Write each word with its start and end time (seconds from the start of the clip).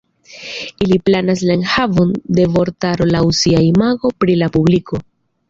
Ili 0.85 0.95
planas 1.09 1.43
la 1.49 1.53
enhavon 1.59 2.15
de 2.39 2.47
vortaro 2.57 3.09
laŭ 3.11 3.23
sia 3.43 3.61
imago 3.69 4.13
pri 4.25 4.41
la 4.43 4.51
publiko. 4.59 5.03